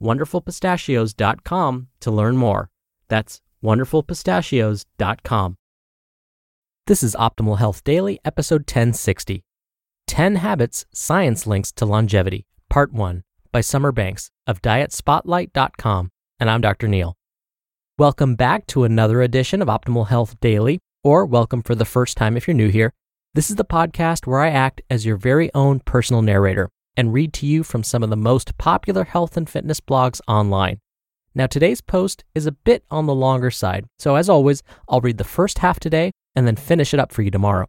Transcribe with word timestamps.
wonderfulpistachios.com 0.00 1.88
to 2.00 2.10
learn 2.10 2.36
more. 2.36 2.70
That's 3.08 3.40
wonderfulpistachios.com. 3.62 5.56
This 6.86 7.02
is 7.02 7.16
Optimal 7.18 7.58
Health 7.58 7.82
Daily, 7.82 8.20
episode 8.24 8.62
1060 8.62 9.42
10 10.06 10.36
Habits 10.36 10.84
Science 10.92 11.46
Links 11.46 11.72
to 11.72 11.86
Longevity, 11.86 12.46
Part 12.68 12.92
1 12.92 13.22
by 13.52 13.62
Summer 13.62 13.90
Banks 13.90 14.30
of 14.46 14.60
DietSpotlight.com. 14.60 16.10
And 16.38 16.50
I'm 16.50 16.60
Dr. 16.60 16.88
Neal. 16.88 17.16
Welcome 17.98 18.34
back 18.34 18.66
to 18.66 18.84
another 18.84 19.22
edition 19.22 19.62
of 19.62 19.68
Optimal 19.68 20.08
Health 20.08 20.38
Daily, 20.40 20.80
or 21.02 21.24
welcome 21.24 21.62
for 21.62 21.74
the 21.74 21.84
first 21.84 22.16
time 22.16 22.36
if 22.36 22.46
you're 22.46 22.54
new 22.54 22.68
here. 22.68 22.92
This 23.32 23.48
is 23.48 23.56
the 23.56 23.64
podcast 23.64 24.26
where 24.26 24.40
I 24.40 24.50
act 24.50 24.82
as 24.90 25.06
your 25.06 25.16
very 25.16 25.52
own 25.54 25.80
personal 25.80 26.20
narrator 26.20 26.68
and 26.96 27.12
read 27.12 27.32
to 27.34 27.46
you 27.46 27.62
from 27.62 27.82
some 27.82 28.02
of 28.02 28.10
the 28.10 28.16
most 28.16 28.56
popular 28.58 29.04
health 29.04 29.36
and 29.36 29.48
fitness 29.48 29.80
blogs 29.80 30.20
online. 30.28 30.80
Now, 31.34 31.46
today's 31.46 31.80
post 31.80 32.24
is 32.34 32.46
a 32.46 32.52
bit 32.52 32.84
on 32.90 33.06
the 33.06 33.14
longer 33.14 33.50
side, 33.50 33.86
so 33.98 34.14
as 34.14 34.28
always, 34.28 34.62
I'll 34.88 35.00
read 35.00 35.18
the 35.18 35.24
first 35.24 35.58
half 35.58 35.80
today 35.80 36.12
and 36.36 36.46
then 36.46 36.56
finish 36.56 36.94
it 36.94 37.00
up 37.00 37.12
for 37.12 37.22
you 37.22 37.30
tomorrow. 37.30 37.66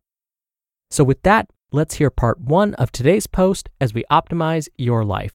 So, 0.91 1.03
with 1.03 1.23
that, 1.23 1.49
let's 1.71 1.95
hear 1.95 2.09
part 2.09 2.39
one 2.39 2.75
of 2.75 2.91
today's 2.91 3.27
post 3.27 3.69
as 3.81 3.93
we 3.93 4.03
optimize 4.11 4.67
your 4.77 5.03
life. 5.03 5.31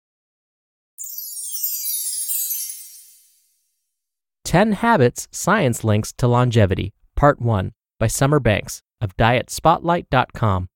10 4.45 4.73
Habits 4.73 5.27
Science 5.31 5.83
Links 5.83 6.11
to 6.13 6.27
Longevity, 6.27 6.93
Part 7.15 7.39
1 7.39 7.71
by 7.99 8.07
Summer 8.07 8.39
Banks 8.39 8.81
of 9.01 9.15
DietSpotlight.com. 9.17 10.69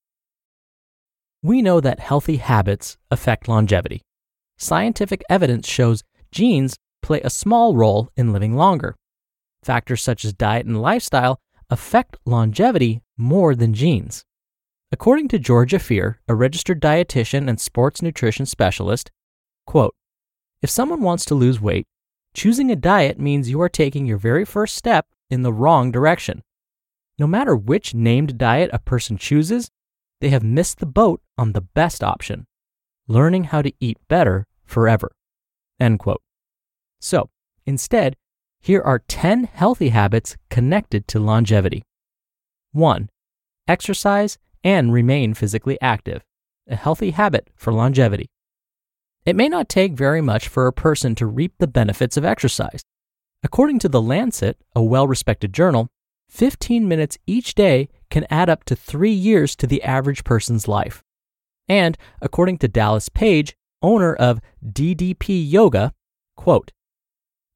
We 1.45 1.61
know 1.61 1.81
that 1.81 1.99
healthy 1.99 2.37
habits 2.37 2.97
affect 3.11 3.49
longevity. 3.49 4.01
Scientific 4.57 5.21
evidence 5.29 5.67
shows 5.67 6.01
genes 6.31 6.77
play 7.01 7.19
a 7.21 7.29
small 7.29 7.75
role 7.75 8.09
in 8.15 8.31
living 8.31 8.55
longer. 8.55 8.95
Factors 9.61 10.01
such 10.01 10.23
as 10.23 10.33
diet 10.33 10.65
and 10.65 10.81
lifestyle 10.81 11.41
affect 11.69 12.15
longevity 12.25 13.01
more 13.17 13.55
than 13.55 13.73
genes. 13.73 14.23
According 14.89 15.27
to 15.29 15.39
Georgie 15.39 15.79
Fear, 15.79 16.21
a 16.29 16.35
registered 16.35 16.81
dietitian 16.81 17.49
and 17.49 17.59
sports 17.59 18.01
nutrition 18.01 18.45
specialist, 18.45 19.11
quote, 19.67 19.93
if 20.61 20.69
someone 20.69 21.01
wants 21.01 21.25
to 21.25 21.35
lose 21.35 21.59
weight, 21.59 21.87
choosing 22.33 22.71
a 22.71 22.75
diet 22.77 23.19
means 23.19 23.49
you 23.49 23.59
are 23.61 23.69
taking 23.69 24.05
your 24.05 24.17
very 24.17 24.45
first 24.45 24.75
step 24.75 25.07
in 25.29 25.41
the 25.41 25.51
wrong 25.51 25.91
direction. 25.91 26.41
No 27.19 27.27
matter 27.27 27.53
which 27.53 27.93
named 27.93 28.37
diet 28.37 28.69
a 28.71 28.79
person 28.79 29.17
chooses, 29.17 29.69
they 30.23 30.29
have 30.29 30.41
missed 30.41 30.79
the 30.79 30.85
boat 30.85 31.21
on 31.37 31.51
the 31.51 31.59
best 31.59 32.01
option, 32.01 32.47
learning 33.09 33.43
how 33.43 33.61
to 33.61 33.73
eat 33.81 33.97
better 34.07 34.47
forever. 34.63 35.11
End 35.81 35.99
quote. 35.99 36.21
So, 37.01 37.29
instead, 37.65 38.15
here 38.61 38.81
are 38.81 38.99
10 38.99 39.43
healthy 39.43 39.89
habits 39.89 40.37
connected 40.49 41.09
to 41.09 41.19
longevity. 41.19 41.83
1. 42.71 43.09
Exercise 43.67 44.37
and 44.63 44.93
remain 44.93 45.33
physically 45.33 45.77
active, 45.81 46.23
a 46.69 46.77
healthy 46.77 47.11
habit 47.11 47.49
for 47.57 47.73
longevity. 47.73 48.27
It 49.25 49.35
may 49.35 49.49
not 49.49 49.67
take 49.67 49.91
very 49.91 50.21
much 50.21 50.47
for 50.47 50.67
a 50.67 50.71
person 50.71 51.15
to 51.15 51.25
reap 51.25 51.55
the 51.59 51.67
benefits 51.67 52.15
of 52.15 52.23
exercise. 52.23 52.81
According 53.43 53.79
to 53.79 53.89
The 53.89 54.01
Lancet, 54.01 54.57
a 54.73 54.81
well 54.81 55.05
respected 55.05 55.51
journal, 55.51 55.89
15 56.29 56.87
minutes 56.87 57.17
each 57.27 57.55
day 57.55 57.89
can 58.13 58.27
add 58.29 58.47
up 58.47 58.63
to 58.63 58.75
three 58.75 59.11
years 59.11 59.55
to 59.55 59.65
the 59.65 59.81
average 59.81 60.23
person's 60.23 60.67
life. 60.67 61.01
And 61.67 61.97
according 62.21 62.59
to 62.59 62.67
Dallas 62.67 63.09
Page, 63.09 63.55
owner 63.81 64.13
of 64.13 64.39
DDP 64.63 65.43
Yoga, 65.43 65.93
quote, 66.37 66.71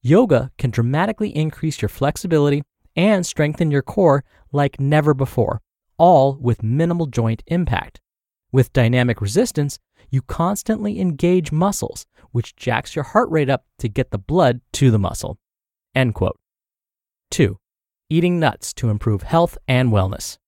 Yoga 0.02 0.50
can 0.58 0.70
dramatically 0.70 1.28
increase 1.28 1.80
your 1.80 1.88
flexibility 1.88 2.64
and 2.96 3.24
strengthen 3.24 3.70
your 3.70 3.82
core 3.82 4.24
like 4.50 4.80
never 4.80 5.14
before, 5.14 5.60
all 5.96 6.34
with 6.34 6.64
minimal 6.64 7.06
joint 7.06 7.44
impact. 7.46 8.00
With 8.50 8.72
dynamic 8.72 9.20
resistance, 9.20 9.78
you 10.10 10.22
constantly 10.22 11.00
engage 11.00 11.52
muscles, 11.52 12.04
which 12.32 12.56
jacks 12.56 12.96
your 12.96 13.04
heart 13.04 13.30
rate 13.30 13.48
up 13.48 13.64
to 13.78 13.88
get 13.88 14.10
the 14.10 14.18
blood 14.18 14.60
to 14.72 14.90
the 14.90 14.98
muscle. 14.98 15.38
End 15.94 16.14
quote. 16.14 16.40
2. 17.30 17.60
Eating 18.10 18.40
nuts 18.40 18.72
to 18.72 18.88
improve 18.88 19.22
health 19.22 19.56
and 19.68 19.92
wellness. 19.92 20.38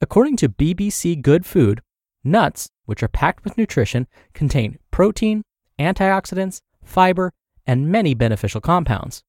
According 0.00 0.36
to 0.36 0.48
BBC 0.50 1.22
Good 1.22 1.46
Food, 1.46 1.80
nuts, 2.22 2.68
which 2.84 3.02
are 3.02 3.08
packed 3.08 3.44
with 3.44 3.56
nutrition, 3.56 4.06
contain 4.34 4.78
protein, 4.90 5.42
antioxidants, 5.78 6.60
fiber, 6.84 7.32
and 7.66 7.88
many 7.88 8.12
beneficial 8.12 8.60
compounds. 8.60 9.22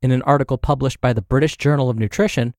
In 0.00 0.10
an 0.10 0.22
article 0.22 0.56
published 0.56 1.02
by 1.02 1.12
the 1.12 1.20
British 1.20 1.58
Journal 1.58 1.90
of 1.90 1.98
Nutrition, 1.98 2.54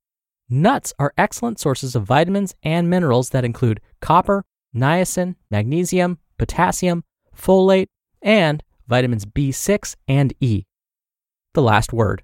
nuts 0.50 0.94
are 1.00 1.14
excellent 1.18 1.60
sources 1.60 1.96
of 1.96 2.04
vitamins 2.04 2.54
and 2.62 2.90
minerals 2.90 3.32
that 3.32 3.44
include 3.44 3.82
copper, 4.02 4.46
niacin, 4.76 5.36
magnesium, 5.50 6.20
potassium, 6.38 7.04
folate, 7.36 7.88
and 8.22 8.62
vitamins 8.88 9.26
B6 9.26 9.96
and 10.08 10.34
E. 10.40 10.66
The 11.56 11.64
last 11.64 11.92
word. 11.92 12.24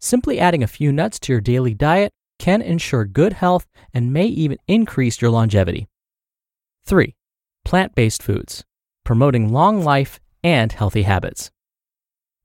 Simply 0.00 0.38
adding 0.38 0.62
a 0.62 0.68
few 0.68 0.92
nuts 0.92 1.18
to 1.20 1.32
your 1.32 1.40
daily 1.40 1.74
diet 1.74 2.12
can 2.42 2.60
ensure 2.60 3.04
good 3.04 3.34
health 3.34 3.68
and 3.94 4.12
may 4.12 4.26
even 4.26 4.58
increase 4.66 5.22
your 5.22 5.30
longevity. 5.30 5.86
3. 6.84 7.14
Plant 7.64 7.94
based 7.94 8.20
foods, 8.20 8.64
promoting 9.04 9.52
long 9.52 9.84
life 9.84 10.18
and 10.42 10.72
healthy 10.72 11.02
habits. 11.02 11.52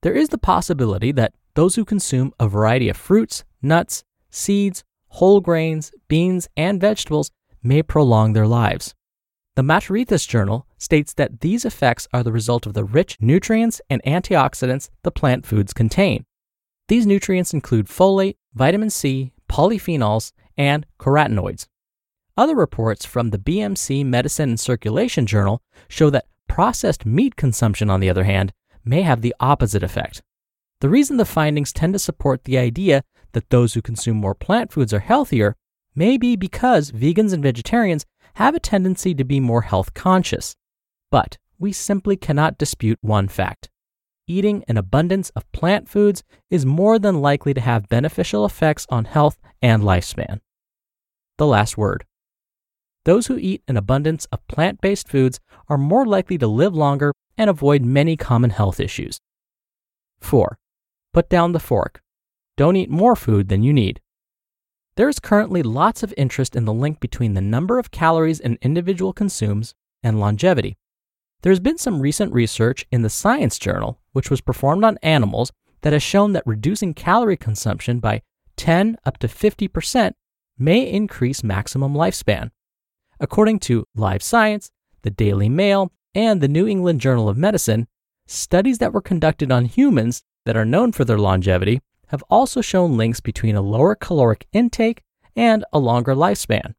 There 0.03 0.13
is 0.13 0.29
the 0.29 0.37
possibility 0.37 1.11
that 1.13 1.33
those 1.55 1.73
who 1.73 1.83
consume 1.83 2.31
a 2.39 2.47
variety 2.47 2.89
of 2.89 2.95
fruits, 2.95 3.43
nuts, 3.63 4.03
seeds, 4.29 4.83
whole 5.07 5.41
grains, 5.41 5.91
beans, 6.07 6.47
and 6.55 6.79
vegetables 6.79 7.31
may 7.63 7.81
prolong 7.81 8.33
their 8.33 8.45
lives. 8.45 8.93
The 9.55 9.63
Maturitas 9.63 10.27
Journal 10.27 10.67
states 10.77 11.15
that 11.15 11.41
these 11.41 11.65
effects 11.65 12.07
are 12.13 12.21
the 12.21 12.31
result 12.31 12.67
of 12.67 12.75
the 12.75 12.83
rich 12.83 13.17
nutrients 13.19 13.81
and 13.89 14.03
antioxidants 14.03 14.89
the 15.01 15.09
plant 15.09 15.47
foods 15.47 15.73
contain. 15.73 16.23
These 16.87 17.07
nutrients 17.07 17.51
include 17.51 17.87
folate, 17.87 18.35
vitamin 18.53 18.91
C, 18.91 19.31
polyphenols, 19.57 20.31
and 20.55 20.85
carotenoids. 20.99 21.65
Other 22.37 22.55
reports 22.55 23.05
from 23.05 23.31
the 23.31 23.39
BMC 23.39 24.05
Medicine 24.05 24.49
and 24.49 24.59
Circulation 24.59 25.25
Journal 25.25 25.63
show 25.89 26.11
that 26.11 26.27
processed 26.47 27.07
meat 27.07 27.35
consumption, 27.35 27.89
on 27.89 27.99
the 27.99 28.09
other 28.09 28.25
hand, 28.25 28.53
may 28.85 29.01
have 29.01 29.21
the 29.21 29.33
opposite 29.39 29.81
effect. 29.81 30.21
The 30.81 30.89
reason 30.89 31.17
the 31.17 31.25
findings 31.25 31.73
tend 31.73 31.93
to 31.93 31.99
support 31.99 32.43
the 32.43 32.59
idea 32.59 33.03
that 33.31 33.49
those 33.49 33.73
who 33.73 33.81
consume 33.81 34.17
more 34.17 34.35
plant 34.35 34.71
foods 34.71 34.93
are 34.93 34.99
healthier 34.99 35.55
may 35.95 36.17
be 36.17 36.35
because 36.35 36.91
vegans 36.91 37.33
and 37.33 37.41
vegetarians 37.41 38.05
have 38.35 38.53
a 38.53 38.59
tendency 38.59 39.15
to 39.15 39.23
be 39.23 39.39
more 39.39 39.63
health 39.63 39.95
conscious. 39.95 40.55
But 41.09 41.39
we 41.57 41.73
simply 41.73 42.15
cannot 42.15 42.59
dispute 42.59 42.99
one 43.01 43.27
fact 43.27 43.69
eating 44.27 44.63
an 44.67 44.77
abundance 44.77 45.29
of 45.31 45.49
plant 45.51 45.87
foods 45.87 46.23
is 46.49 46.65
more 46.65 46.99
than 46.99 47.21
likely 47.21 47.53
to 47.53 47.61
have 47.61 47.89
beneficial 47.89 48.45
effects 48.45 48.85
on 48.89 49.05
health 49.05 49.37
and 49.61 49.81
lifespan. 49.81 50.39
The 51.37 51.47
last 51.47 51.77
word. 51.77 52.05
Those 53.05 53.27
who 53.27 53.37
eat 53.37 53.63
an 53.67 53.77
abundance 53.77 54.25
of 54.25 54.45
plant 54.47 54.81
based 54.81 55.07
foods 55.07 55.39
are 55.69 55.77
more 55.77 56.05
likely 56.05 56.37
to 56.39 56.47
live 56.47 56.75
longer 56.75 57.13
and 57.37 57.49
avoid 57.49 57.83
many 57.83 58.17
common 58.17 58.49
health 58.49 58.79
issues. 58.79 59.19
4. 60.19 60.57
put 61.13 61.29
down 61.29 61.53
the 61.53 61.59
fork. 61.59 62.01
Don't 62.57 62.75
eat 62.75 62.89
more 62.89 63.15
food 63.15 63.49
than 63.49 63.63
you 63.63 63.71
need. 63.71 64.01
There 64.97 65.07
is 65.07 65.19
currently 65.19 65.61
lots 65.61 66.01
of 66.01 66.13
interest 66.17 66.55
in 66.55 66.65
the 66.65 66.73
link 66.73 66.99
between 66.99 67.35
the 67.35 67.41
number 67.41 67.77
of 67.77 67.91
calories 67.91 68.39
an 68.39 68.57
individual 68.61 69.13
consumes 69.13 69.75
and 70.01 70.19
longevity. 70.19 70.75
There 71.41 71.51
has 71.51 71.59
been 71.59 71.77
some 71.77 72.01
recent 72.01 72.33
research 72.33 72.85
in 72.91 73.03
the 73.03 73.09
Science 73.09 73.59
Journal, 73.59 73.99
which 74.11 74.29
was 74.29 74.41
performed 74.41 74.83
on 74.83 74.97
animals, 75.03 75.51
that 75.81 75.93
has 75.93 76.01
shown 76.01 76.33
that 76.33 76.47
reducing 76.47 76.93
calorie 76.93 77.37
consumption 77.37 77.99
by 77.99 78.23
10 78.57 78.97
up 79.05 79.17
to 79.19 79.27
50% 79.27 80.13
may 80.57 80.89
increase 80.89 81.43
maximum 81.43 81.93
lifespan. 81.93 82.49
According 83.19 83.59
to 83.59 83.85
Live 83.95 84.23
Science, 84.23 84.71
the 85.03 85.11
Daily 85.11 85.49
Mail, 85.49 85.91
and 86.15 86.41
the 86.41 86.47
New 86.47 86.67
England 86.67 86.99
Journal 86.99 87.29
of 87.29 87.37
Medicine, 87.37 87.87
studies 88.25 88.79
that 88.79 88.91
were 88.91 89.01
conducted 89.01 89.51
on 89.51 89.65
humans 89.65 90.23
that 90.45 90.57
are 90.57 90.65
known 90.65 90.91
for 90.91 91.05
their 91.05 91.19
longevity 91.19 91.79
have 92.07 92.23
also 92.29 92.61
shown 92.61 92.97
links 92.97 93.19
between 93.19 93.55
a 93.55 93.61
lower 93.61 93.93
caloric 93.93 94.47
intake 94.51 95.03
and 95.35 95.63
a 95.71 95.79
longer 95.79 96.15
lifespan. 96.15 96.73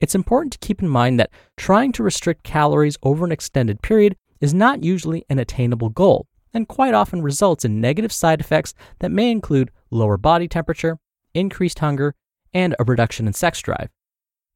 It's 0.00 0.14
important 0.14 0.52
to 0.52 0.58
keep 0.58 0.82
in 0.82 0.88
mind 0.88 1.18
that 1.18 1.30
trying 1.56 1.92
to 1.92 2.02
restrict 2.02 2.42
calories 2.42 2.98
over 3.02 3.24
an 3.24 3.32
extended 3.32 3.80
period 3.80 4.16
is 4.40 4.52
not 4.52 4.84
usually 4.84 5.24
an 5.30 5.38
attainable 5.38 5.88
goal 5.88 6.26
and 6.52 6.68
quite 6.68 6.94
often 6.94 7.22
results 7.22 7.64
in 7.64 7.80
negative 7.80 8.12
side 8.12 8.40
effects 8.40 8.74
that 8.98 9.10
may 9.10 9.30
include 9.30 9.70
lower 9.90 10.16
body 10.16 10.48
temperature, 10.48 10.98
increased 11.34 11.78
hunger, 11.78 12.14
and 12.52 12.74
a 12.78 12.84
reduction 12.84 13.26
in 13.26 13.32
sex 13.32 13.60
drive. 13.60 13.88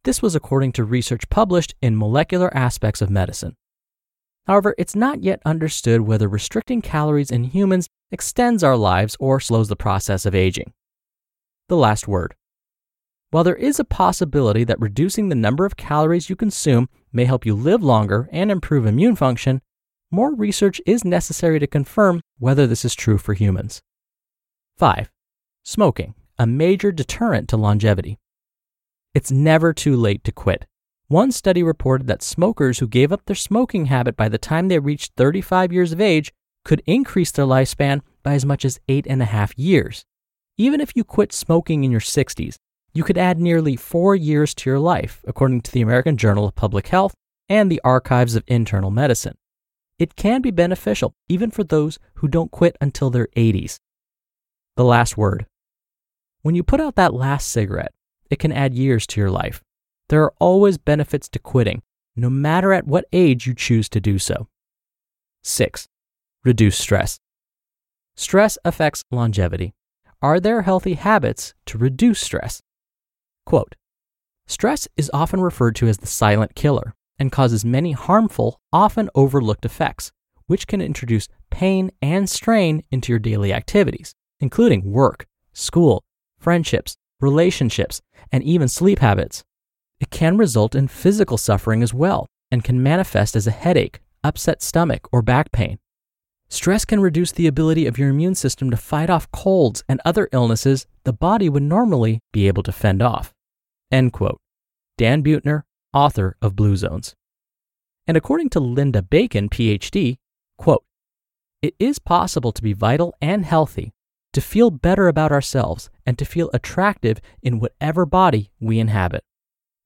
This 0.05 0.23
was 0.23 0.35
according 0.35 0.73
to 0.73 0.85
research 0.85 1.29
published 1.29 1.75
in 1.83 1.97
Molecular 1.97 2.55
Aspects 2.57 3.03
of 3.03 3.11
Medicine. 3.11 3.57
However, 4.47 4.75
it's 4.79 4.97
not 4.97 5.23
yet 5.23 5.41
understood 5.45 6.03
whether 6.03 6.29
restricting 6.29 6.81
calories 6.81 7.31
in 7.31 7.45
humans 7.45 7.89
extends 8.11 8.65
our 8.65 8.77
lives 8.77 9.17
or 9.21 9.41
slows 9.41 9.69
the 9.69 9.77
process 9.77 10.27
of 10.27 10.35
aging. 10.35 10.73
The 11.69 11.77
last 11.77 12.09
word. 12.09 12.35
While 13.31 13.45
there 13.45 13.55
is 13.55 13.79
a 13.79 13.85
possibility 13.85 14.65
that 14.65 14.81
reducing 14.81 15.29
the 15.29 15.37
number 15.37 15.65
of 15.65 15.77
calories 15.77 16.29
you 16.29 16.35
consume 16.35 16.89
may 17.13 17.27
help 17.27 17.47
you 17.47 17.55
live 17.55 17.83
longer 17.83 18.29
and 18.33 18.51
improve 18.51 18.87
immune 18.87 19.15
function, 19.15 19.63
more 20.11 20.35
research 20.35 20.81
is 20.85 21.05
necessary 21.05 21.61
to 21.61 21.69
confirm 21.69 22.23
whether 22.41 22.67
this 22.67 22.85
is 22.85 22.97
true 22.97 23.19
for 23.19 23.35
humans. 23.35 23.83
5. 24.79 25.13
Smoking, 25.63 26.15
a 26.39 26.47
major 26.47 26.91
deterrent 26.91 27.49
to 27.51 27.57
longevity. 27.57 28.19
It's 29.15 29.31
never 29.31 29.73
too 29.73 29.95
late 29.95 30.25
to 30.25 30.33
quit. 30.33 30.67
One 31.07 31.31
study 31.31 31.63
reported 31.63 32.09
that 32.09 32.23
smokers 32.23 32.81
who 32.81 32.89
gave 32.89 33.13
up 33.13 33.27
their 33.27 33.37
smoking 33.37 33.87
habit 33.87 34.17
by 34.17 34.29
the 34.29 34.39
time 34.39 34.67
they 34.67 34.79
reached 34.81 35.13
35 35.17 35.73
years 35.73 35.93
of 35.93 36.01
age 36.01 36.33
could 36.65 36.83
increase 36.87 37.31
their 37.31 37.47
lifespan 37.47 38.01
by 38.25 38.35
as 38.35 38.45
much 38.45 38.65
as 38.65 38.81
eight 38.89 39.07
and 39.09 39.23
a 39.23 39.27
half 39.27 39.57
years. 39.57 40.05
Even 40.57 40.81
if 40.81 40.97
you 40.97 41.05
quit 41.05 41.33
smoking 41.33 41.85
in 41.85 41.93
your 41.93 42.01
60s, 42.01 42.57
you 42.93 43.05
could 43.05 43.19
add 43.19 43.39
nearly 43.39 43.77
four 43.77 44.17
years 44.17 44.55
to 44.55 44.71
your 44.71 44.79
life, 44.79 45.23
according 45.27 45.61
to 45.63 45.73
the 45.73 45.81
American 45.81 46.17
Journal 46.17 46.47
of 46.47 46.55
Public 46.55 46.89
Health 46.89 47.15
and 47.49 47.71
the 47.71 47.81
Archives 47.85 48.35
of 48.35 48.45
Internal 48.47 48.91
Medicine. 48.91 49.37
It 49.99 50.17
can 50.17 50.41
be 50.41 50.51
beneficial 50.51 51.15
even 51.29 51.51
for 51.51 51.63
those 51.63 51.99
who 52.15 52.29
don't 52.29 52.51
quit 52.51 52.77
until 52.81 53.11
their 53.11 53.29
80s. 53.37 53.79
The 54.77 54.85
last 54.85 55.17
word. 55.17 55.47
When 56.43 56.55
you 56.55 56.63
put 56.63 56.81
out 56.81 56.97
that 56.97 57.13
last 57.13 57.51
cigarette, 57.51 57.93
it 58.31 58.39
can 58.39 58.53
add 58.53 58.75
years 58.75 59.07
to 59.09 59.21
your 59.21 59.31
life. 59.31 59.63
There 60.09 60.23
are 60.23 60.33
always 60.41 60.79
benefits 60.79 61.29
to 61.31 61.39
quitting, 61.39 61.83
no 62.17 62.31
matter 62.31 62.73
at 62.73 62.87
what 62.87 63.05
age 63.13 63.47
you 63.47 63.55
choose 63.55 63.89
to 63.91 64.01
do 64.01 64.19
so. 64.19 64.49
6. 65.45 65.87
Reduce 66.45 66.79
stress. 66.79 67.19
Stress 68.17 68.59
affects 68.65 69.05
longevity. 69.11 69.75
Are 70.23 70.41
there 70.41 70.63
healthy 70.63 70.95
habits 70.95 71.55
to 71.67 71.79
reduce 71.79 72.21
stress? 72.21 72.63
Quote 73.51 73.75
Stress 74.47 74.87
is 74.97 75.11
often 75.13 75.41
referred 75.41 75.75
to 75.75 75.89
as 75.89 75.99
the 75.99 76.07
silent 76.07 76.55
killer 76.55 76.95
and 77.19 77.33
causes 77.33 77.65
many 77.65 77.91
harmful, 77.91 78.61
often 78.73 79.11
overlooked 79.17 79.65
effects, 79.65 80.13
which 80.47 80.69
can 80.69 80.81
introduce 80.81 81.27
pain 81.51 81.91
and 82.01 82.31
strain 82.31 82.85
into 82.93 83.11
your 83.11 83.19
daily 83.19 83.53
activities, 83.53 84.15
including 84.39 84.93
work, 84.93 85.27
school, 85.53 86.05
friendships, 86.39 86.95
relationships, 87.21 88.01
and 88.31 88.45
even 88.45 88.69
sleep 88.69 89.01
habits. 89.01 89.43
It 89.99 90.11
can 90.11 90.37
result 90.37 90.77
in 90.77 90.87
physical 90.87 91.37
suffering 91.37 91.83
as 91.83 91.93
well 91.93 92.29
and 92.53 92.63
can 92.63 92.81
manifest 92.81 93.35
as 93.35 93.49
a 93.49 93.63
headache, 93.65 93.99
upset 94.23 94.63
stomach, 94.63 95.09
or 95.11 95.23
back 95.23 95.51
pain. 95.51 95.81
Stress 96.49 96.85
can 96.85 97.01
reduce 97.01 97.33
the 97.33 97.49
ability 97.49 97.89
of 97.89 97.99
your 97.99 98.11
immune 98.11 98.37
system 98.37 98.71
to 98.71 98.77
fight 98.77 99.11
off 99.11 99.29
colds 99.33 99.83
and 99.89 100.01
other 100.05 100.29
illnesses 100.31 100.87
the 101.03 101.13
body 101.13 101.49
would 101.49 101.65
normally 101.65 102.21
be 102.33 102.47
able 102.47 102.63
to 102.63 102.71
fend 102.71 103.03
off. 103.03 103.35
End 103.91 104.13
quote. 104.13 104.41
Dan 104.99 105.23
Buettner, 105.23 105.63
author 105.93 106.37
of 106.41 106.57
Blue 106.57 106.77
Zones. 106.77 107.17
And 108.07 108.17
according 108.17 108.51
to 108.51 108.61
Linda 108.61 109.03
Bacon, 109.03 109.49
PhD, 109.49 110.19
quote, 110.59 110.85
it 111.63 111.75
is 111.79 111.99
possible 111.99 112.53
to 112.53 112.63
be 112.63 112.73
vital 112.73 113.15
and 113.21 113.45
healthy, 113.45 113.93
to 114.33 114.41
feel 114.41 114.71
better 114.71 115.09
about 115.09 115.33
ourselves, 115.33 115.91
and 116.07 116.19
to 116.19 116.25
feel 116.25 116.51
attractive 116.55 117.21
in 117.43 117.61
whatever 117.61 118.07
body 118.07 118.51
we 118.61 118.79
inhabit. 118.79 119.25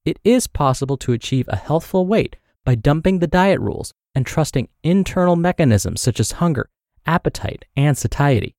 It 0.05 0.19
is 0.23 0.47
possible 0.47 0.97
to 0.97 1.13
achieve 1.13 1.47
a 1.49 1.55
healthful 1.57 2.05
weight 2.05 2.37
by 2.63 2.75
dumping 2.75 3.19
the 3.19 3.27
diet 3.27 3.59
rules 3.59 3.93
and 4.13 4.25
trusting 4.25 4.69
internal 4.83 5.35
mechanisms 5.35 5.99
such 5.99 6.19
as 6.19 6.33
hunger, 6.33 6.69
appetite, 7.05 7.65
and 7.75 7.97
satiety. 7.97 8.55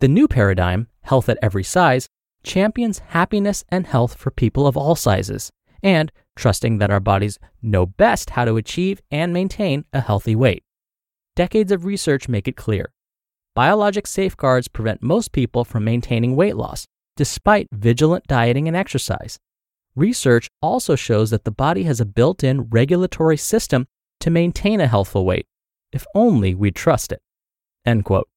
The 0.00 0.08
new 0.08 0.26
paradigm, 0.26 0.88
health 1.02 1.28
at 1.28 1.38
every 1.40 1.62
size, 1.62 2.08
champions 2.42 3.00
happiness 3.08 3.64
and 3.68 3.86
health 3.86 4.14
for 4.14 4.30
people 4.30 4.66
of 4.66 4.76
all 4.76 4.94
sizes, 4.94 5.50
and 5.82 6.12
trusting 6.36 6.78
that 6.78 6.90
our 6.90 7.00
bodies 7.00 7.38
know 7.60 7.86
best 7.86 8.30
how 8.30 8.44
to 8.44 8.56
achieve 8.56 9.00
and 9.10 9.32
maintain 9.32 9.84
a 9.92 10.00
healthy 10.00 10.34
weight. 10.34 10.62
Decades 11.36 11.72
of 11.72 11.84
research 11.84 12.28
make 12.28 12.48
it 12.48 12.56
clear. 12.56 12.92
Biologic 13.54 14.06
safeguards 14.06 14.68
prevent 14.68 15.02
most 15.02 15.32
people 15.32 15.64
from 15.64 15.84
maintaining 15.84 16.36
weight 16.36 16.56
loss, 16.56 16.86
despite 17.16 17.68
vigilant 17.72 18.26
dieting 18.26 18.66
and 18.66 18.76
exercise. 18.76 19.38
Research 19.94 20.48
also 20.62 20.96
shows 20.96 21.30
that 21.30 21.44
the 21.44 21.50
body 21.50 21.82
has 21.82 22.00
a 22.00 22.06
built 22.06 22.42
in 22.42 22.62
regulatory 22.70 23.36
system 23.36 23.86
to 24.20 24.30
maintain 24.30 24.80
a 24.80 24.86
healthful 24.86 25.26
weight, 25.26 25.46
if 25.92 26.06
only 26.14 26.54
we 26.54 26.70
trust 26.70 27.12
it. 27.12 27.20
End 27.84 28.04
quote. 28.04 28.28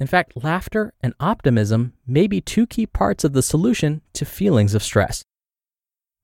In 0.00 0.06
fact, 0.06 0.32
laughter 0.42 0.94
and 1.00 1.14
optimism 1.18 1.92
may 2.06 2.26
be 2.28 2.40
two 2.40 2.66
key 2.66 2.86
parts 2.86 3.24
of 3.24 3.32
the 3.32 3.42
solution 3.42 4.02
to 4.12 4.24
feelings 4.24 4.74
of 4.74 4.82
stress. 4.82 5.24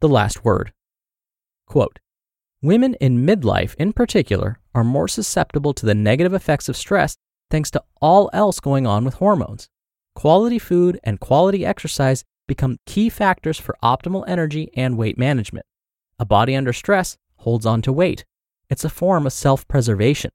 The 0.01 0.09
last 0.09 0.45
word. 0.45 0.73
Quote 1.67 1.99
Women 2.63 2.95
in 2.95 3.27
midlife, 3.27 3.75
in 3.75 3.93
particular, 3.93 4.59
are 4.75 4.85
more 4.85 5.09
susceptible 5.09 5.75
to 5.75 5.87
the 5.87 5.95
negative 5.95 6.33
effects 6.33 6.69
of 6.69 6.77
stress 6.77 7.17
thanks 7.51 7.71
to 7.73 7.83
all 8.01 8.31
else 8.33 8.61
going 8.61 8.87
on 8.87 9.05
with 9.05 9.15
hormones. 9.15 9.69
Quality 10.15 10.59
food 10.59 11.01
and 11.03 11.21
quality 11.21 11.67
exercise 11.67 12.25
become 12.47 12.79
key 12.87 13.09
factors 13.09 13.59
for 13.59 13.77
optimal 13.83 14.25
energy 14.29 14.71
and 14.77 14.97
weight 14.97 15.19
management. 15.19 15.67
A 16.19 16.25
body 16.25 16.55
under 16.55 16.73
stress 16.73 17.17
holds 17.39 17.67
on 17.67 17.83
to 17.83 17.93
weight. 17.93 18.25
It's 18.71 18.85
a 18.85 18.89
form 18.91 19.27
of 19.27 19.33
self 19.33 19.67
preservation. 19.67 20.31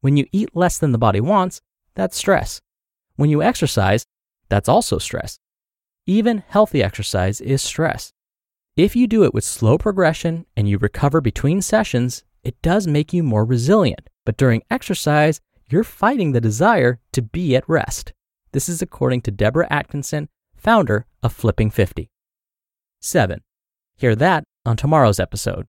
When 0.00 0.16
you 0.16 0.26
eat 0.30 0.54
less 0.54 0.78
than 0.78 0.92
the 0.92 0.98
body 0.98 1.20
wants, 1.20 1.60
that's 1.94 2.16
stress. 2.16 2.60
When 3.16 3.30
you 3.30 3.42
exercise, 3.42 4.04
that's 4.48 4.68
also 4.68 4.98
stress. 4.98 5.38
Even 6.06 6.44
healthy 6.48 6.82
exercise 6.82 7.40
is 7.40 7.62
stress. 7.62 8.12
If 8.76 8.94
you 8.94 9.06
do 9.06 9.24
it 9.24 9.32
with 9.32 9.44
slow 9.44 9.78
progression 9.78 10.46
and 10.56 10.68
you 10.68 10.78
recover 10.78 11.20
between 11.20 11.62
sessions, 11.62 12.24
it 12.44 12.60
does 12.62 12.86
make 12.86 13.12
you 13.12 13.22
more 13.22 13.44
resilient. 13.44 14.08
But 14.24 14.36
during 14.36 14.62
exercise, 14.70 15.40
you're 15.68 15.82
fighting 15.82 16.32
the 16.32 16.40
desire 16.40 17.00
to 17.12 17.22
be 17.22 17.56
at 17.56 17.68
rest. 17.68 18.12
This 18.52 18.68
is 18.68 18.82
according 18.82 19.22
to 19.22 19.30
Deborah 19.30 19.66
Atkinson, 19.70 20.28
founder 20.54 21.06
of 21.22 21.32
Flipping 21.32 21.70
50. 21.70 22.10
7. 23.00 23.40
Hear 23.96 24.14
that 24.14 24.44
on 24.64 24.76
tomorrow's 24.76 25.18
episode. 25.18 25.66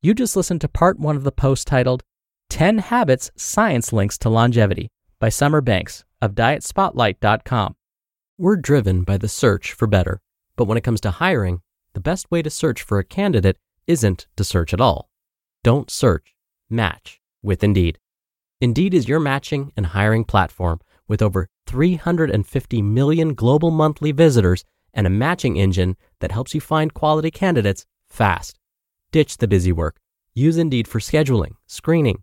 You 0.00 0.14
just 0.14 0.36
listened 0.36 0.60
to 0.62 0.68
part 0.68 0.98
one 0.98 1.16
of 1.16 1.24
the 1.24 1.32
post 1.32 1.66
titled 1.66 2.02
10 2.54 2.78
Habits 2.78 3.32
Science 3.34 3.92
Links 3.92 4.16
to 4.16 4.28
Longevity 4.28 4.88
by 5.18 5.28
Summer 5.28 5.60
Banks 5.60 6.04
of 6.22 6.36
DietSpotlight.com. 6.36 7.74
We're 8.38 8.54
driven 8.54 9.02
by 9.02 9.18
the 9.18 9.26
search 9.26 9.72
for 9.72 9.88
better, 9.88 10.20
but 10.54 10.66
when 10.66 10.78
it 10.78 10.84
comes 10.84 11.00
to 11.00 11.10
hiring, 11.10 11.62
the 11.94 12.00
best 12.00 12.30
way 12.30 12.42
to 12.42 12.50
search 12.50 12.80
for 12.80 13.00
a 13.00 13.04
candidate 13.04 13.56
isn't 13.88 14.28
to 14.36 14.44
search 14.44 14.72
at 14.72 14.80
all. 14.80 15.10
Don't 15.64 15.90
search, 15.90 16.36
match 16.70 17.20
with 17.42 17.64
Indeed. 17.64 17.98
Indeed 18.60 18.94
is 18.94 19.08
your 19.08 19.18
matching 19.18 19.72
and 19.76 19.86
hiring 19.86 20.22
platform 20.22 20.78
with 21.08 21.22
over 21.22 21.48
350 21.66 22.82
million 22.82 23.34
global 23.34 23.72
monthly 23.72 24.12
visitors 24.12 24.64
and 24.92 25.08
a 25.08 25.10
matching 25.10 25.56
engine 25.56 25.96
that 26.20 26.30
helps 26.30 26.54
you 26.54 26.60
find 26.60 26.94
quality 26.94 27.32
candidates 27.32 27.84
fast. 28.08 28.60
Ditch 29.10 29.38
the 29.38 29.48
busy 29.48 29.72
work. 29.72 29.96
Use 30.34 30.56
Indeed 30.56 30.86
for 30.86 31.00
scheduling, 31.00 31.54
screening, 31.66 32.22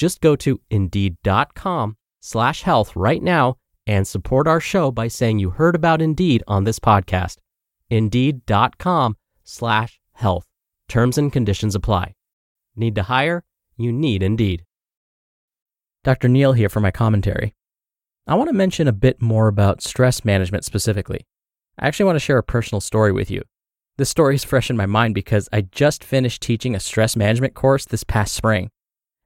Just 0.00 0.22
go 0.22 0.34
to 0.36 0.58
indeed.com 0.70 1.98
slash 2.20 2.62
health 2.62 2.96
right 2.96 3.22
now 3.22 3.56
and 3.86 4.08
support 4.08 4.48
our 4.48 4.58
show 4.58 4.90
by 4.90 5.08
saying 5.08 5.40
you 5.40 5.50
heard 5.50 5.74
about 5.74 6.00
Indeed 6.00 6.42
on 6.48 6.64
this 6.64 6.78
podcast. 6.78 7.36
Indeed.com 7.90 9.18
slash 9.44 10.00
health. 10.12 10.46
Terms 10.88 11.18
and 11.18 11.30
conditions 11.30 11.74
apply. 11.74 12.14
Need 12.74 12.94
to 12.94 13.02
hire? 13.02 13.44
You 13.76 13.92
need 13.92 14.22
Indeed. 14.22 14.64
Dr. 16.02 16.28
Neal 16.28 16.54
here 16.54 16.70
for 16.70 16.80
my 16.80 16.90
commentary. 16.90 17.54
I 18.26 18.36
want 18.36 18.48
to 18.48 18.54
mention 18.54 18.88
a 18.88 18.92
bit 18.92 19.20
more 19.20 19.48
about 19.48 19.82
stress 19.82 20.24
management 20.24 20.64
specifically. 20.64 21.26
I 21.78 21.86
actually 21.86 22.06
want 22.06 22.16
to 22.16 22.20
share 22.20 22.38
a 22.38 22.42
personal 22.42 22.80
story 22.80 23.12
with 23.12 23.30
you. 23.30 23.42
This 23.98 24.08
story 24.08 24.36
is 24.36 24.44
fresh 24.44 24.70
in 24.70 24.78
my 24.78 24.86
mind 24.86 25.14
because 25.14 25.46
I 25.52 25.60
just 25.60 26.02
finished 26.02 26.40
teaching 26.40 26.74
a 26.74 26.80
stress 26.80 27.16
management 27.16 27.52
course 27.52 27.84
this 27.84 28.02
past 28.02 28.32
spring. 28.32 28.70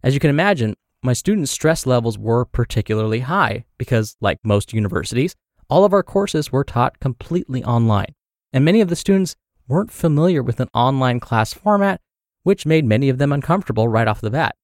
As 0.04 0.12
you 0.12 0.20
can 0.20 0.28
imagine, 0.28 0.74
my 1.02 1.14
students' 1.14 1.50
stress 1.50 1.86
levels 1.86 2.18
were 2.18 2.44
particularly 2.44 3.20
high 3.20 3.64
because, 3.78 4.16
like 4.20 4.38
most 4.44 4.74
universities, 4.74 5.34
all 5.70 5.82
of 5.82 5.94
our 5.94 6.02
courses 6.02 6.52
were 6.52 6.62
taught 6.62 7.00
completely 7.00 7.64
online. 7.64 8.14
And 8.52 8.66
many 8.66 8.82
of 8.82 8.90
the 8.90 8.96
students 8.96 9.34
weren't 9.66 9.90
familiar 9.90 10.42
with 10.42 10.60
an 10.60 10.68
online 10.74 11.20
class 11.20 11.54
format, 11.54 12.02
which 12.42 12.66
made 12.66 12.84
many 12.84 13.08
of 13.08 13.16
them 13.16 13.32
uncomfortable 13.32 13.88
right 13.88 14.06
off 14.06 14.20
the 14.20 14.30
bat. 14.30 14.56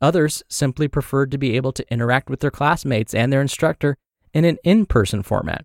Others 0.00 0.44
simply 0.48 0.86
preferred 0.86 1.32
to 1.32 1.38
be 1.38 1.56
able 1.56 1.72
to 1.72 1.92
interact 1.92 2.30
with 2.30 2.38
their 2.38 2.52
classmates 2.52 3.14
and 3.14 3.32
their 3.32 3.42
instructor 3.42 3.96
in 4.32 4.44
an 4.44 4.58
in 4.62 4.86
person 4.86 5.24
format. 5.24 5.64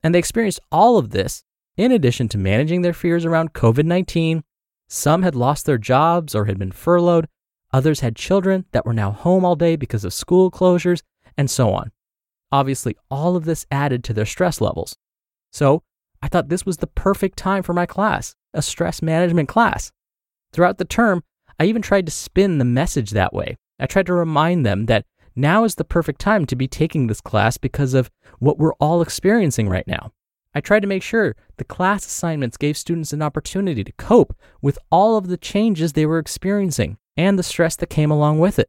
And 0.00 0.14
they 0.14 0.20
experienced 0.20 0.60
all 0.70 0.96
of 0.96 1.10
this 1.10 1.42
in 1.76 1.90
addition 1.90 2.28
to 2.28 2.38
managing 2.38 2.82
their 2.82 2.92
fears 2.92 3.24
around 3.24 3.52
COVID 3.52 3.84
19. 3.84 4.44
Some 4.88 5.22
had 5.24 5.34
lost 5.34 5.66
their 5.66 5.78
jobs 5.78 6.36
or 6.36 6.44
had 6.44 6.58
been 6.58 6.70
furloughed. 6.70 7.26
Others 7.72 8.00
had 8.00 8.16
children 8.16 8.64
that 8.72 8.84
were 8.84 8.92
now 8.92 9.12
home 9.12 9.44
all 9.44 9.56
day 9.56 9.76
because 9.76 10.04
of 10.04 10.12
school 10.12 10.50
closures, 10.50 11.02
and 11.36 11.50
so 11.50 11.72
on. 11.72 11.92
Obviously, 12.50 12.96
all 13.10 13.36
of 13.36 13.44
this 13.44 13.66
added 13.70 14.02
to 14.04 14.12
their 14.12 14.26
stress 14.26 14.60
levels. 14.60 14.96
So, 15.52 15.82
I 16.22 16.28
thought 16.28 16.48
this 16.48 16.66
was 16.66 16.78
the 16.78 16.86
perfect 16.86 17.38
time 17.38 17.62
for 17.62 17.72
my 17.72 17.86
class, 17.86 18.34
a 18.52 18.60
stress 18.60 19.00
management 19.00 19.48
class. 19.48 19.92
Throughout 20.52 20.78
the 20.78 20.84
term, 20.84 21.22
I 21.58 21.64
even 21.64 21.80
tried 21.80 22.06
to 22.06 22.12
spin 22.12 22.58
the 22.58 22.64
message 22.64 23.10
that 23.10 23.32
way. 23.32 23.56
I 23.78 23.86
tried 23.86 24.06
to 24.06 24.14
remind 24.14 24.66
them 24.66 24.86
that 24.86 25.06
now 25.36 25.64
is 25.64 25.76
the 25.76 25.84
perfect 25.84 26.20
time 26.20 26.44
to 26.46 26.56
be 26.56 26.66
taking 26.66 27.06
this 27.06 27.20
class 27.20 27.56
because 27.56 27.94
of 27.94 28.10
what 28.40 28.58
we're 28.58 28.74
all 28.74 29.00
experiencing 29.00 29.68
right 29.68 29.86
now. 29.86 30.12
I 30.54 30.60
tried 30.60 30.80
to 30.80 30.88
make 30.88 31.04
sure 31.04 31.36
the 31.56 31.64
class 31.64 32.04
assignments 32.04 32.56
gave 32.56 32.76
students 32.76 33.12
an 33.12 33.22
opportunity 33.22 33.84
to 33.84 33.92
cope 33.92 34.36
with 34.60 34.78
all 34.90 35.16
of 35.16 35.28
the 35.28 35.36
changes 35.36 35.92
they 35.92 36.04
were 36.04 36.18
experiencing 36.18 36.98
and 37.16 37.38
the 37.38 37.42
stress 37.42 37.76
that 37.76 37.90
came 37.90 38.10
along 38.10 38.38
with 38.38 38.58
it. 38.58 38.68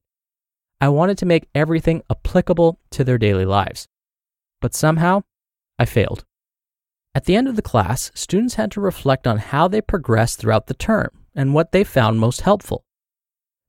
I 0.80 0.90
wanted 0.90 1.18
to 1.20 1.26
make 1.26 1.48
everything 1.54 2.02
applicable 2.10 2.80
to 2.92 3.04
their 3.04 3.18
daily 3.18 3.46
lives. 3.46 3.88
But 4.62 4.74
somehow, 4.74 5.22
I 5.78 5.86
failed. 5.86 6.26
At 7.14 7.26
the 7.26 7.36
end 7.36 7.48
of 7.48 7.56
the 7.56 7.62
class, 7.62 8.12
students 8.16 8.56
had 8.56 8.72
to 8.72 8.82
reflect 8.82 9.28
on 9.28 9.38
how 9.38 9.68
they 9.68 9.82
progressed 9.82 10.40
throughout 10.40 10.68
the 10.68 10.74
term 10.74 11.10
and 11.36 11.54
what 11.54 11.72
they 11.72 11.84
found 11.84 12.20
most 12.20 12.42
helpful. 12.42 12.84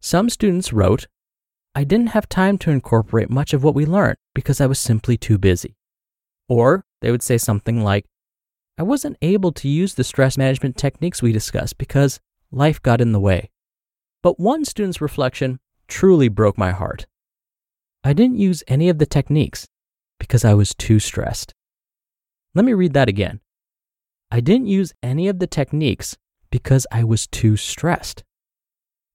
Some 0.00 0.30
students 0.30 0.72
wrote, 0.72 1.06
I 1.74 1.84
didn't 1.84 2.08
have 2.08 2.28
time 2.28 2.58
to 2.58 2.70
incorporate 2.70 3.30
much 3.30 3.52
of 3.52 3.64
what 3.64 3.74
we 3.74 3.86
learned 3.86 4.18
because 4.34 4.60
I 4.60 4.66
was 4.66 4.78
simply 4.78 5.16
too 5.16 5.38
busy. 5.38 5.76
Or 6.48 6.84
they 7.00 7.10
would 7.10 7.22
say 7.22 7.38
something 7.38 7.82
like, 7.82 8.06
I 8.78 8.82
wasn't 8.82 9.16
able 9.22 9.52
to 9.52 9.68
use 9.68 9.94
the 9.94 10.04
stress 10.04 10.36
management 10.36 10.76
techniques 10.76 11.22
we 11.22 11.32
discussed 11.32 11.78
because 11.78 12.20
life 12.50 12.82
got 12.82 13.00
in 13.00 13.12
the 13.12 13.20
way. 13.20 13.50
But 14.22 14.38
one 14.38 14.64
student's 14.64 15.00
reflection 15.00 15.58
truly 15.88 16.28
broke 16.28 16.56
my 16.56 16.70
heart. 16.70 17.06
I 18.04 18.12
didn't 18.12 18.38
use 18.38 18.62
any 18.68 18.88
of 18.88 18.98
the 18.98 19.06
techniques 19.06 19.68
because 20.18 20.44
I 20.44 20.54
was 20.54 20.74
too 20.74 20.98
stressed. 20.98 21.54
Let 22.54 22.64
me 22.64 22.72
read 22.72 22.94
that 22.94 23.08
again. 23.08 23.40
I 24.30 24.40
didn't 24.40 24.66
use 24.66 24.94
any 25.02 25.28
of 25.28 25.38
the 25.38 25.46
techniques 25.46 26.16
because 26.50 26.86
I 26.92 27.04
was 27.04 27.26
too 27.26 27.56
stressed. 27.56 28.24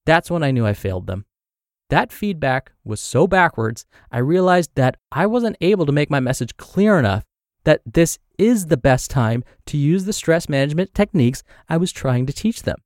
That's 0.05 0.29
when 0.29 0.43
I 0.43 0.51
knew 0.51 0.65
I 0.65 0.73
failed 0.73 1.07
them. 1.07 1.25
That 1.89 2.11
feedback 2.11 2.73
was 2.83 2.99
so 2.99 3.27
backwards, 3.27 3.85
I 4.11 4.17
realized 4.19 4.71
that 4.75 4.97
I 5.11 5.25
wasn't 5.25 5.57
able 5.61 5.85
to 5.85 5.91
make 5.91 6.09
my 6.09 6.19
message 6.19 6.57
clear 6.57 6.99
enough 6.99 7.23
that 7.63 7.81
this 7.85 8.19
is 8.37 8.67
the 8.67 8.77
best 8.77 9.09
time 9.09 9.43
to 9.67 9.77
use 9.77 10.05
the 10.05 10.13
stress 10.13 10.49
management 10.49 10.93
techniques 10.93 11.43
I 11.69 11.77
was 11.77 11.91
trying 11.91 12.25
to 12.25 12.33
teach 12.33 12.63
them. 12.63 12.77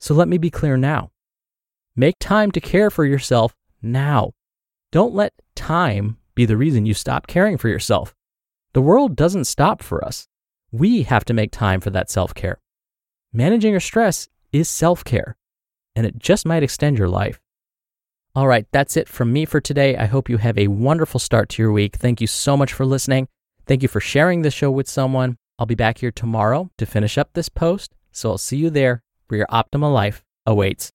So 0.00 0.14
let 0.14 0.28
me 0.28 0.38
be 0.38 0.50
clear 0.50 0.76
now. 0.76 1.10
Make 1.96 2.16
time 2.18 2.50
to 2.50 2.60
care 2.60 2.90
for 2.90 3.04
yourself 3.04 3.54
now. 3.80 4.32
Don't 4.90 5.14
let 5.14 5.32
time 5.54 6.18
be 6.34 6.44
the 6.44 6.56
reason 6.56 6.86
you 6.86 6.94
stop 6.94 7.28
caring 7.28 7.56
for 7.56 7.68
yourself. 7.68 8.14
The 8.72 8.82
world 8.82 9.14
doesn't 9.14 9.44
stop 9.44 9.80
for 9.80 10.04
us. 10.04 10.26
We 10.72 11.04
have 11.04 11.24
to 11.26 11.34
make 11.34 11.52
time 11.52 11.80
for 11.80 11.90
that 11.90 12.10
self 12.10 12.34
care. 12.34 12.58
Managing 13.32 13.70
your 13.70 13.80
stress 13.80 14.28
is 14.52 14.68
self 14.68 15.04
care, 15.04 15.36
and 15.94 16.04
it 16.04 16.18
just 16.18 16.44
might 16.44 16.64
extend 16.64 16.98
your 16.98 17.08
life. 17.08 17.40
All 18.34 18.48
right, 18.48 18.66
that's 18.72 18.96
it 18.96 19.08
from 19.08 19.32
me 19.32 19.44
for 19.44 19.60
today. 19.60 19.96
I 19.96 20.06
hope 20.06 20.28
you 20.28 20.38
have 20.38 20.58
a 20.58 20.66
wonderful 20.66 21.20
start 21.20 21.48
to 21.50 21.62
your 21.62 21.70
week. 21.70 21.94
Thank 21.94 22.20
you 22.20 22.26
so 22.26 22.56
much 22.56 22.72
for 22.72 22.84
listening. 22.84 23.28
Thank 23.66 23.82
you 23.82 23.88
for 23.88 24.00
sharing 24.00 24.42
the 24.42 24.50
show 24.50 24.72
with 24.72 24.88
someone. 24.88 25.36
I'll 25.60 25.66
be 25.66 25.76
back 25.76 25.98
here 25.98 26.10
tomorrow 26.10 26.70
to 26.78 26.86
finish 26.86 27.16
up 27.16 27.30
this 27.34 27.48
post, 27.48 27.94
so 28.10 28.30
I'll 28.30 28.38
see 28.38 28.56
you 28.56 28.70
there 28.70 29.04
where 29.28 29.38
your 29.38 29.46
optimal 29.46 29.94
life 29.94 30.24
awaits. 30.44 30.92